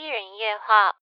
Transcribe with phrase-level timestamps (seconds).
[0.00, 0.94] 黑人夜话。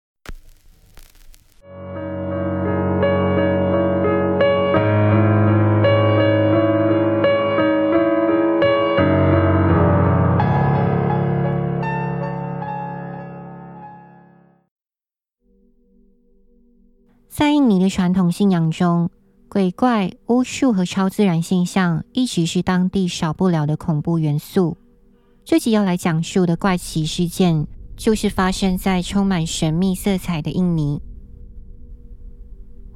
[17.28, 19.10] 在印尼的传统信仰中，
[19.50, 24.78] 鬼怪、巫术和超自然现象一直是当地少不了的恐怖元素。
[25.44, 27.66] 这集要来讲述的怪奇事件，
[27.96, 31.00] 就是发生在充满神秘色彩的印尼。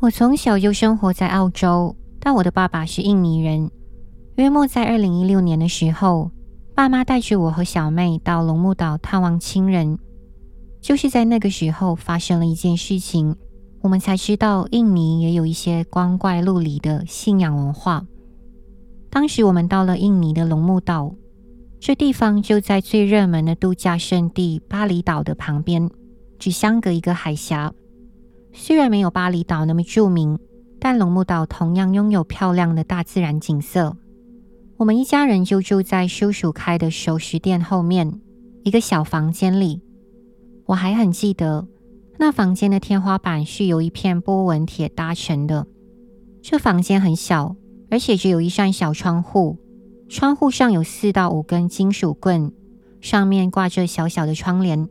[0.01, 3.71] 我从小就生活在澳洲，但我的爸爸是印尼人。
[4.37, 6.31] 约莫在二零一六年的时候，
[6.75, 9.99] 爸妈带着我和小妹到龙目岛探望亲人。
[10.81, 13.37] 就是在那个时候，发生了一件事情，
[13.83, 18.07] 我们才知道印尼也有一些光怪陆离的信仰文化。
[19.11, 21.15] 当时我们到了印尼的龙目岛。
[21.81, 25.89] 这地方就在最热门的度假胜地巴厘岛的旁边，
[26.39, 27.73] 只相隔一个海峡。
[28.53, 30.39] 虽然没有巴厘岛那么著名，
[30.79, 33.97] 但龙目岛同样拥有漂亮的大自然景色。
[34.77, 38.21] 我们一家人就住在叔叔开的熟食店后面
[38.63, 39.81] 一个小房间里。
[40.67, 41.67] 我还很记得，
[42.19, 45.67] 那房间的天花板是由一片波纹铁搭成的。
[46.43, 47.57] 这房间很小，
[47.91, 49.57] 而且只有一扇小窗户。
[50.11, 52.51] 窗户上有四到五根金属棍，
[53.01, 54.89] 上面挂着小小的窗帘。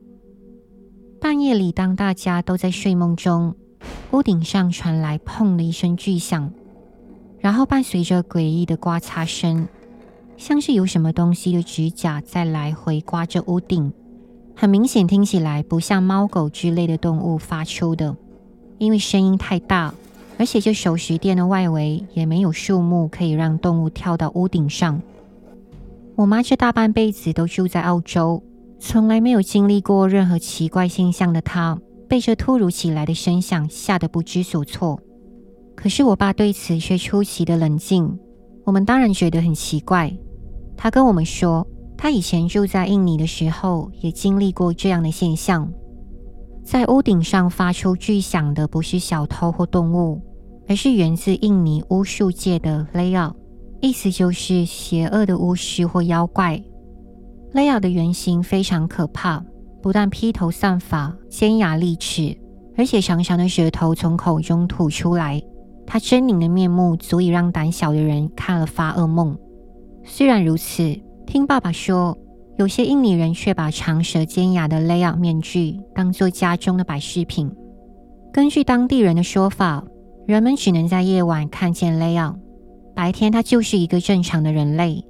[1.19, 3.53] 半夜里，当大家都在睡梦中，
[4.11, 6.53] 屋顶上传来“砰”的一声巨响，
[7.39, 9.67] 然后伴随着诡异的刮擦声，
[10.37, 13.91] 像是有什么东西的指甲在来回刮着屋顶。
[14.55, 18.15] 很明显，听起来不像猫狗之类的动物发出的，
[18.77, 19.93] 因为声音太大，
[20.37, 25.01] 而且这熟食店的外围也没有树木可以让动物跳到屋顶上。
[26.19, 28.43] 我妈这大半辈子都住在澳洲，
[28.77, 34.99] 从来没有经历过任何奇怪现象的她，被这突如其来的声响吓得不知所措。
[35.77, 38.19] 可是我爸对此却出奇的冷静。
[38.65, 40.13] 我们当然觉得很奇怪。
[40.75, 41.65] 他跟我们说，
[41.97, 45.71] 他以前住在印尼的时候，也经历过这样的现象。
[46.65, 50.21] 在屋顶上发出巨响的，不是小偷或动物，
[50.67, 53.35] 而是源自印尼巫术界的 Leak。
[53.81, 56.61] 意思就是邪恶的巫师或妖怪。
[57.53, 59.43] 雷亚的原型非常可怕，
[59.81, 62.37] 不但披头散发、尖牙利齿，
[62.77, 65.41] 而且长长的舌头从口中吐出来。
[65.87, 69.35] 他狰狞的面目足以让胆小的人看了发噩梦。
[70.03, 70.95] 虽然如此，
[71.25, 72.15] 听爸爸说，
[72.57, 77.51] 有些印尼人却把长舌尖牙的雷亚面具当作家中的摆饰品。
[78.31, 79.83] 根据当地人的说法，
[80.27, 82.35] 人们只能在夜晚看见雷亚。
[82.99, 85.05] 白天他就是一个正常的人类，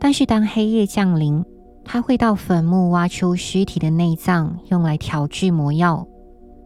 [0.00, 1.44] 但是当黑夜降临，
[1.84, 6.04] 他会到坟墓挖出尸体的内脏，用来调制魔药。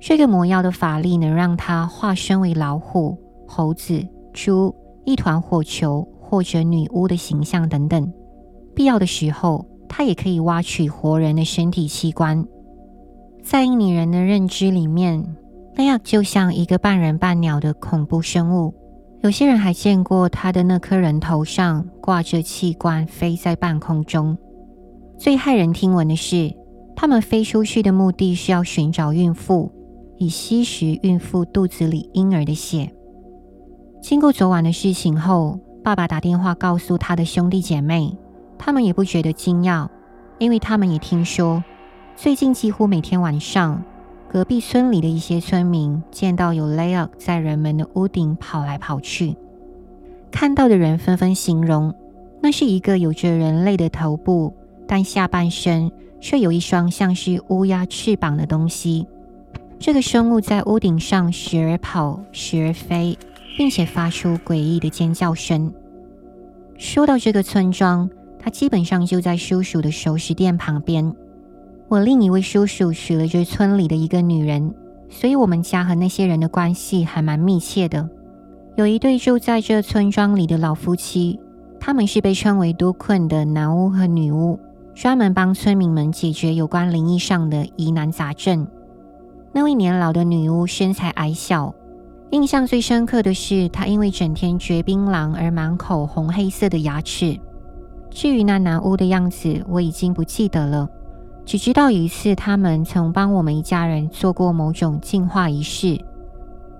[0.00, 4.02] 这个魔药的法力能让他化身为老虎、猴子、
[4.32, 4.74] 猪、
[5.04, 8.10] 一团火球或者女巫的形象等等。
[8.74, 12.46] 必要的时候，他也可以挖取活人的身体器官。
[13.42, 15.22] 在印尼人的认知里面，
[15.76, 18.72] 那样就像一个半人半鸟的恐怖生物。
[19.22, 24.36] 有些人还见过他的那颗人头上挂着器官飞在半空中。
[25.16, 26.52] 最骇人听闻的是，
[26.96, 29.70] 他们飞出去的目的是要寻找孕妇，
[30.16, 32.92] 以吸食孕妇肚子里婴儿的血。
[34.02, 38.18] 经过昨晚的事情后，爸爸打电话告诉他的兄弟姐妹，
[38.58, 39.88] 他们也不觉得惊讶，
[40.40, 41.62] 因为他们也听说，
[42.16, 43.80] 最近几乎每天晚上。
[44.32, 49.36] 隔壁村里的一些村民见到有雷亚在人们的屋顶跑来跑去，
[50.30, 51.94] 看到的人纷纷形容，
[52.40, 54.56] 那是一个有着人类的头部，
[54.88, 59.06] 但下半身却有一双像是乌鸦翅膀的东西。
[59.78, 63.18] 这个生物在屋顶上时而跑，时而飞，
[63.58, 65.70] 并且发出诡异的尖叫声。
[66.78, 71.14] 说到这个村庄，它基本上就在叔叔的熟食店旁边。
[71.92, 74.72] 我另一位叔叔娶了这村里的一个女人，
[75.10, 78.08] 所以我们家和那些人的关系还蛮密切的。
[78.76, 81.38] 有一对住在这村庄里的老夫妻，
[81.78, 84.58] 他们是被称为都困的男巫和女巫，
[84.94, 88.66] 专门帮村民们解决有关灵异上的疑难杂症。
[89.52, 91.74] 那位年老的女巫身材矮小，
[92.30, 97.38] 印象最深刻的是她因为整天嚼槟榔而满口红黑色的牙齿。
[98.08, 100.88] 至于那男巫的样子，我已经不记得了。
[101.44, 106.00] 只知道有一次，他们曾帮我们一家人做过某种净化仪式。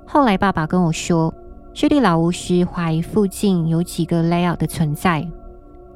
[0.06, 1.32] 后来爸爸跟我说，
[1.75, 5.26] 这对老巫师怀疑附近有几个 layout 的存在，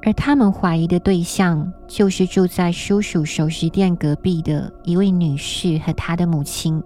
[0.03, 6.83] 而他们怀疑的对象就是住在叔叔熟食店隔壁的一位女士和她的母亲。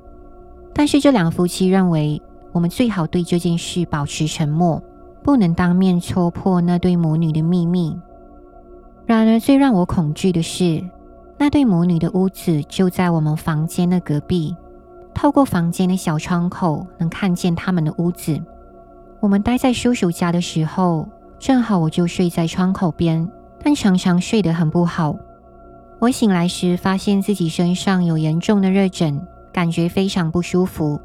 [0.75, 2.21] 但是这两夫妻认为，
[2.53, 4.83] 我们最好对这件事保持沉默，
[5.23, 7.97] 不能当面戳破那对母女的秘密。
[9.07, 10.83] 然而，最让我恐惧的是，
[11.43, 14.55] 那对母女的屋子就在我们房间的隔壁，
[15.15, 18.39] 透过房间的小窗口能看见他们的屋子。
[19.21, 21.09] 我们待在叔叔家的时候，
[21.39, 23.27] 正好我就睡在窗口边，
[23.65, 25.17] 但常常睡得很不好。
[25.99, 31.01] 我醒来时，发现自己身上有严重的热疹，感觉非常不舒服。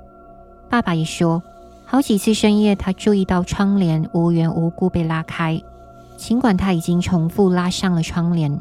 [0.70, 1.42] 爸爸也说，
[1.86, 5.64] 好几次深夜，他注意到窗帘无缘无故被拉开，
[6.18, 8.60] 尽管他已经重复拉上了窗帘，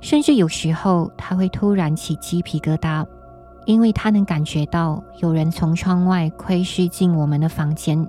[0.00, 3.06] 甚至有时候他会突然起鸡皮疙瘩，
[3.66, 8.08] 因为他能感觉到有人从窗外窥视进我们的房间。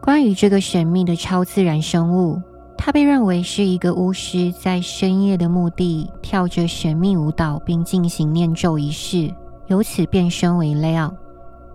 [0.00, 2.40] 关于这个神秘的超自然生物，
[2.76, 9.32] 它被认为是一个巫师在深夜的墓地跳着神秘舞蹈，并进行念咒仪式，
[9.68, 11.14] 由此变身为雷奥。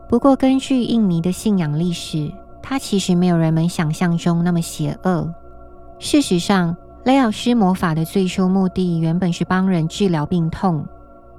[0.10, 2.30] 不过，根据印尼的信仰历史，
[2.62, 5.34] 它其实没有人们想象中那么邪恶。
[6.00, 6.76] 事实上，
[7.08, 10.86] 雷奥施魔法的最初目的原本是帮人治疗病痛，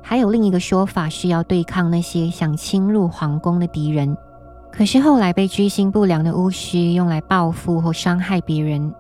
[0.00, 4.16] 还有另一个说法是要对抗那些想侵入皇宫的敌人。
[4.72, 8.94] 可是后来被居心不良的巫师用来报复或伤害别人，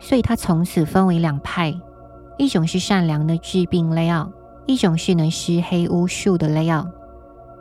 [0.00, 1.78] 所以他从此分为两派：
[2.38, 4.32] 一种是善良的治病雷奥，
[4.64, 6.86] 一种是能施黑巫术的雷奥。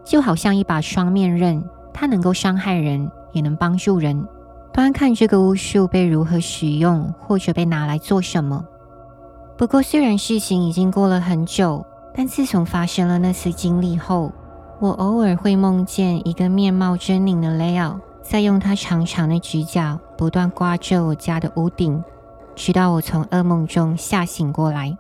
[0.06, 1.62] 就好像一把双面刃，
[1.94, 4.26] 它能够伤害人，也能帮助人，
[4.74, 8.66] 端看这个巫术被如何使用，或者被拿来做什么。
[9.56, 11.86] 不过，虽然事情已经过了很久，
[12.16, 14.32] 但自从发生了那次经历后，
[14.80, 22.04] 我偶尔会梦见一个面貌狰狞的雷奥，在用他长长的指甲不断刮着我家的屋顶，
[22.56, 24.98] 直到我从噩梦中吓醒过来。